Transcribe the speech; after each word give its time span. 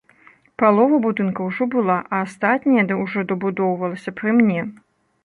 Палова 0.61 0.99
будынка 1.03 1.39
ўжо 1.49 1.67
была, 1.75 1.97
а 2.13 2.21
астатняе 2.29 2.97
ўжо 3.03 3.25
дабудоўвалася 3.33 4.15
пры 4.23 4.29
мне. 4.39 4.61